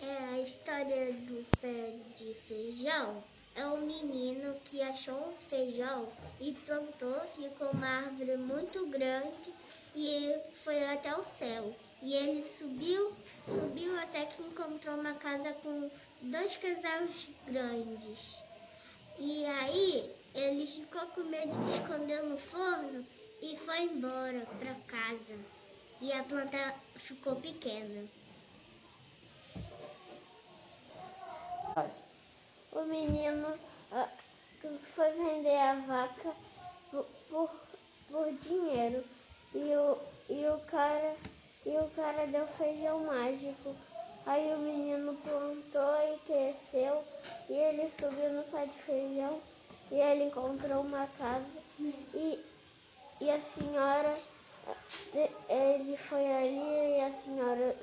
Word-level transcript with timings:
É 0.00 0.16
a 0.34 0.38
história 0.40 1.12
do 1.12 1.46
pé 1.60 1.94
de 2.16 2.34
feijão. 2.34 3.22
É 3.54 3.66
um 3.68 3.86
menino 3.86 4.60
que 4.64 4.82
achou 4.82 5.30
um 5.30 5.36
feijão 5.36 6.08
e 6.40 6.52
plantou, 6.52 7.20
ficou 7.36 7.70
uma 7.70 7.86
árvore 7.86 8.36
muito 8.36 8.84
grande 8.86 9.54
e 9.94 10.36
foi 10.64 10.84
até 10.86 11.16
o 11.16 11.22
céu. 11.22 11.74
E 12.02 12.14
ele 12.14 12.42
subiu, 12.42 13.12
subiu 13.44 13.98
até 14.00 14.26
que 14.26 14.42
encontrou 14.42 14.96
uma 14.96 15.14
casa 15.14 15.52
com 15.52 15.88
dois 16.22 16.56
casais 16.56 17.28
grandes. 17.46 18.38
E 19.18 19.46
aí 19.46 20.14
ele 20.34 20.66
ficou 20.66 21.06
com 21.08 21.22
medo 21.22 21.52
se 21.52 21.80
esconder 21.80 22.22
no 22.24 22.36
forno 22.36 23.06
e 23.40 23.56
foi 23.56 23.82
embora 23.84 24.46
para 24.58 24.74
casa. 24.86 25.55
E 26.00 26.12
a 26.12 26.22
planta 26.24 26.74
ficou 26.96 27.36
pequena. 27.36 28.06
O 32.72 32.82
menino 32.84 33.58
ah, 33.92 34.08
foi 34.94 35.10
vender 35.12 35.56
a 35.56 35.74
vaca 35.74 36.32
por, 36.90 37.06
por, 38.10 38.32
dinheiro 38.42 39.04
e 39.54 39.74
o, 39.74 39.98
e, 40.28 40.46
o 40.48 40.58
cara, 40.66 41.14
e 41.64 41.70
o 41.70 41.90
cara 41.96 42.26
deu 42.26 42.46
feijão 42.46 43.00
mágico. 43.04 43.74
Aí 44.26 44.52
o 44.52 44.58
menino 44.58 45.14
plantou 45.14 46.14
e 46.14 46.18
cresceu 46.26 47.04
e 47.48 47.54
ele 47.54 47.90
subiu 47.98 48.32
no 48.32 48.42
pé 48.44 48.66
de 48.66 48.78
feijão 48.82 49.40
e 49.90 49.94
ele 49.94 50.24
encontrou 50.24 50.82
uma 50.82 51.06
casa 51.18 51.46
e, 51.78 52.44
e 53.20 53.30
a 53.30 53.38
senhora, 53.38 54.14
foi 55.96 56.26
ali 56.26 56.98
e 56.98 57.00
a 57.00 57.12
senhora 57.12 57.76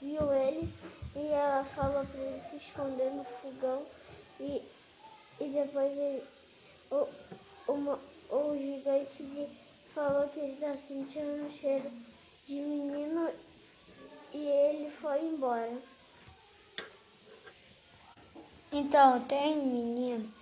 viu 0.00 0.32
ele 0.32 0.72
e 1.14 1.26
ela 1.28 1.64
falou 1.64 2.04
para 2.04 2.20
ele 2.20 2.42
se 2.50 2.56
esconder 2.56 3.10
no 3.12 3.24
fogão 3.24 3.82
e, 4.40 4.62
e 5.40 5.48
depois 5.48 5.92
ele, 5.92 6.22
o, 6.90 7.06
uma, 7.68 7.98
o 8.30 8.56
gigante 8.56 9.48
falou 9.94 10.28
que 10.28 10.40
ele 10.40 10.52
está 10.52 10.74
sentindo 10.74 11.44
um 11.44 11.50
cheiro 11.50 11.90
de 12.46 12.54
menino 12.54 13.30
e 14.32 14.38
ele 14.38 14.90
foi 14.90 15.24
embora. 15.24 15.72
Então, 18.70 19.20
tem 19.22 19.58
um 19.58 19.66
menino 19.66 20.32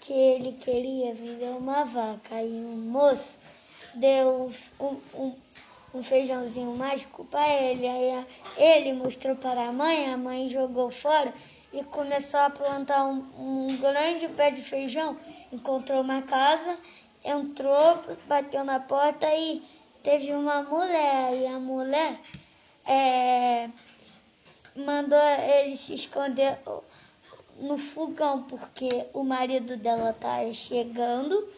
que 0.00 0.12
ele 0.12 0.52
queria 0.52 1.14
vender 1.14 1.50
uma 1.50 1.84
vaca 1.84 2.42
e 2.42 2.52
um 2.52 2.76
moço 2.76 3.38
deu 3.94 4.50
um, 4.80 5.00
um, 5.14 5.34
um 5.96 6.02
feijãozinho 6.02 6.76
mágico 6.76 7.24
para 7.24 7.48
ele. 7.48 7.88
Aí 7.88 8.26
ele 8.56 8.92
mostrou 8.92 9.34
para 9.36 9.68
a 9.68 9.72
mãe, 9.72 10.12
a 10.12 10.16
mãe 10.16 10.48
jogou 10.48 10.90
fora 10.90 11.32
e 11.72 11.82
começou 11.84 12.40
a 12.40 12.50
plantar 12.50 13.04
um, 13.04 13.24
um 13.38 13.76
grande 13.78 14.28
pé 14.28 14.50
de 14.50 14.62
feijão. 14.62 15.16
Encontrou 15.52 16.02
uma 16.02 16.22
casa, 16.22 16.76
entrou, 17.24 18.02
bateu 18.26 18.64
na 18.64 18.80
porta 18.80 19.26
e 19.34 19.62
teve 20.02 20.32
uma 20.32 20.62
mulher. 20.62 21.32
E 21.32 21.46
a 21.46 21.58
mulher 21.58 22.20
é, 22.86 23.70
mandou 24.76 25.18
ele 25.18 25.76
se 25.76 25.94
esconder 25.94 26.58
no 27.58 27.78
fogão, 27.78 28.42
porque 28.42 29.06
o 29.14 29.24
marido 29.24 29.76
dela 29.76 30.12
tá 30.12 30.52
chegando 30.52 31.48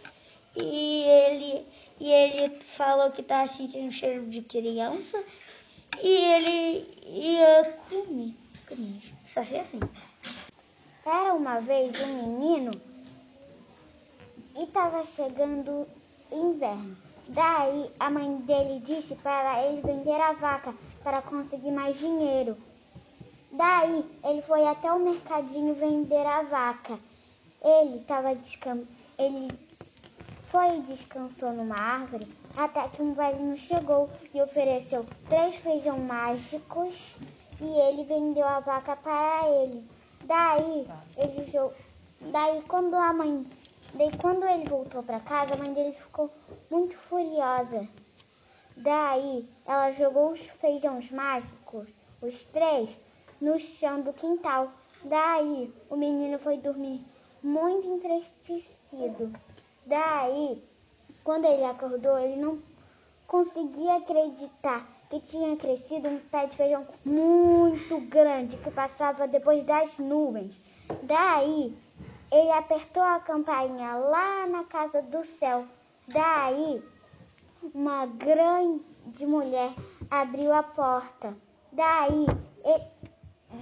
e 0.56 1.02
ele, 1.02 1.66
e 2.00 2.10
ele 2.10 2.60
falou 2.60 3.10
que 3.10 3.22
tá 3.22 3.46
sentindo 3.46 3.90
cheiro 3.90 4.26
de 4.26 4.42
criança 4.42 5.22
e 6.00 6.08
ele 6.08 6.98
ia 7.06 7.76
comer. 7.88 8.34
comer. 8.68 9.02
Só 9.26 9.42
sei 9.42 9.60
assim. 9.60 9.80
Era 11.04 11.34
uma 11.34 11.60
vez 11.60 12.00
um 12.00 12.14
menino 12.14 12.70
e 14.56 14.64
estava 14.64 15.04
chegando 15.04 15.86
inverno. 16.30 16.96
Daí 17.28 17.90
a 17.98 18.10
mãe 18.10 18.36
dele 18.38 18.80
disse 18.80 19.14
para 19.16 19.64
ele 19.64 19.82
vender 19.82 20.20
a 20.20 20.32
vaca 20.32 20.74
para 21.02 21.20
conseguir 21.20 21.70
mais 21.70 21.98
dinheiro. 21.98 22.56
Daí 23.50 24.04
ele 24.24 24.42
foi 24.42 24.66
até 24.66 24.92
o 24.92 25.00
mercadinho 25.00 25.74
vender 25.74 26.26
a 26.26 26.42
vaca. 26.42 26.98
Ele 27.62 27.96
estava 27.96 28.34
descam... 28.34 28.86
ele 29.18 29.48
foi 30.50 30.78
e 30.78 30.82
descansou 30.82 31.52
numa 31.52 31.76
árvore 31.76 32.26
até 32.56 32.88
que 32.88 33.02
um 33.02 33.12
velhinho 33.12 33.56
chegou 33.56 34.08
e 34.32 34.40
ofereceu 34.40 35.04
três 35.28 35.56
feijão 35.56 35.98
mágicos 35.98 37.16
e 37.60 37.80
ele 37.80 38.04
vendeu 38.04 38.46
a 38.46 38.60
vaca 38.60 38.96
para 38.96 39.48
ele. 39.48 39.84
Daí 40.24 40.88
ele 41.16 41.44
daí 42.32 42.62
quando 42.62 42.94
a 42.94 43.12
mãe 43.12 43.46
daí 43.94 44.10
quando 44.16 44.46
ele 44.46 44.64
voltou 44.64 45.02
para 45.02 45.20
casa, 45.20 45.54
a 45.54 45.58
mãe 45.58 45.72
dele 45.72 45.92
ficou 45.92 46.30
muito 46.70 46.96
furiosa. 46.96 47.86
Daí 48.76 49.48
ela 49.66 49.90
jogou 49.90 50.32
os 50.32 50.40
feijões 50.40 51.10
mágicos, 51.10 51.88
os 52.22 52.44
três, 52.44 52.98
no 53.40 53.58
chão 53.58 54.00
do 54.00 54.12
quintal. 54.12 54.72
Daí 55.04 55.72
o 55.90 55.96
menino 55.96 56.38
foi 56.38 56.56
dormir 56.56 57.04
muito 57.42 57.86
entristecido. 57.86 59.32
Daí, 59.88 60.62
quando 61.24 61.46
ele 61.46 61.64
acordou, 61.64 62.18
ele 62.18 62.36
não 62.36 62.58
conseguia 63.26 63.96
acreditar 63.96 64.86
que 65.10 65.20
tinha 65.20 65.56
crescido 65.56 66.08
um 66.08 66.18
pé 66.18 66.46
de 66.46 66.56
feijão 66.56 66.86
muito 67.04 67.98
grande 68.02 68.56
que 68.58 68.70
passava 68.70 69.26
depois 69.26 69.64
das 69.64 69.98
nuvens. 69.98 70.60
Daí, 71.02 71.76
ele 72.30 72.50
apertou 72.52 73.02
a 73.02 73.18
campainha 73.18 73.96
lá 73.96 74.46
na 74.46 74.64
casa 74.64 75.00
do 75.00 75.24
céu. 75.24 75.64
Daí, 76.06 76.82
uma 77.74 78.06
grande 78.06 79.26
mulher 79.26 79.72
abriu 80.10 80.52
a 80.52 80.62
porta. 80.62 81.34
Daí, 81.72 82.26
ele, 82.62 82.98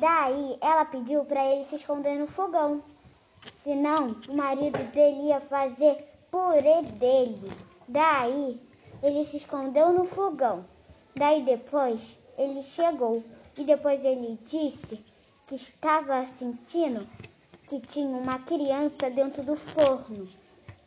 Daí 0.00 0.58
ela 0.60 0.84
pediu 0.84 1.24
para 1.24 1.46
ele 1.46 1.64
se 1.64 1.76
esconder 1.76 2.18
no 2.18 2.26
fogão, 2.26 2.82
senão 3.62 4.16
o 4.28 4.36
marido 4.36 4.78
dele 4.90 5.28
ia 5.28 5.40
fazer 5.40 6.15
purê 6.30 6.82
dele. 6.82 7.50
Daí 7.88 8.60
ele 9.02 9.24
se 9.24 9.36
escondeu 9.36 9.92
no 9.92 10.04
fogão. 10.04 10.64
Daí 11.14 11.42
depois 11.42 12.18
ele 12.36 12.62
chegou 12.62 13.22
e 13.56 13.64
depois 13.64 14.04
ele 14.04 14.38
disse 14.44 15.04
que 15.46 15.56
estava 15.56 16.26
sentindo 16.26 17.06
que 17.66 17.80
tinha 17.80 18.16
uma 18.16 18.38
criança 18.40 19.10
dentro 19.10 19.42
do 19.42 19.56
forno. 19.56 20.28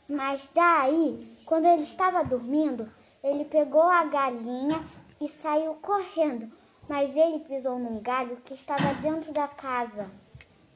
Mas 0.08 0.50
daí, 0.54 1.36
quando 1.46 1.66
ele 1.66 1.84
estava 1.84 2.24
dormindo, 2.24 2.92
ele 3.24 3.46
pegou 3.46 3.84
a 3.84 4.04
galinha 4.06 4.84
e 5.20 5.28
saiu 5.28 5.76
correndo 5.76 6.52
mas 6.90 7.16
ele 7.16 7.40
pisou 7.40 7.78
num 7.78 8.02
galho 8.02 8.36
que 8.38 8.56
estava 8.56 8.96
dentro 8.96 9.32
da 9.32 9.48
casa. 9.48 10.10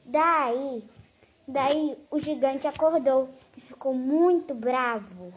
Daí, 0.06 0.88
daí 1.46 1.98
o 2.08 2.20
gigante 2.20 2.68
acordou 2.68 3.28
e 3.56 3.60
ficou 3.84 3.92
muito 3.92 4.54
bravo. 4.54 5.34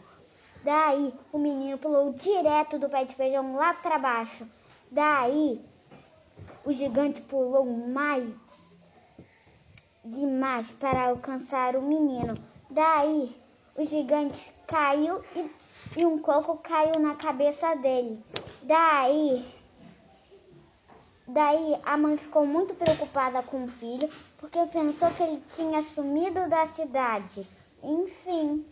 Daí 0.64 1.12
o 1.30 1.38
menino 1.38 1.76
pulou 1.76 2.14
direto 2.14 2.78
do 2.78 2.88
pé 2.88 3.04
de 3.04 3.14
feijão 3.14 3.54
lá 3.54 3.74
para 3.74 3.98
baixo. 3.98 4.48
Daí 4.90 5.62
o 6.64 6.72
gigante 6.72 7.20
pulou 7.20 7.66
mais 7.66 8.26
demais 10.02 10.70
para 10.70 11.10
alcançar 11.10 11.76
o 11.76 11.82
menino. 11.82 12.34
Daí 12.70 13.36
o 13.76 13.84
gigante 13.84 14.50
caiu 14.66 15.22
e, 15.36 15.50
e 15.98 16.06
um 16.06 16.18
coco 16.18 16.56
caiu 16.56 16.98
na 16.98 17.16
cabeça 17.16 17.74
dele. 17.74 18.18
Daí 18.62 19.46
Daí 21.26 21.78
a 21.84 21.98
mãe 21.98 22.16
ficou 22.16 22.46
muito 22.46 22.72
preocupada 22.72 23.42
com 23.42 23.64
o 23.64 23.68
filho 23.68 24.08
porque 24.38 24.64
pensou 24.72 25.10
que 25.10 25.22
ele 25.22 25.42
tinha 25.54 25.82
sumido 25.82 26.48
da 26.48 26.64
cidade. 26.64 27.46
Enfim. 27.82 28.64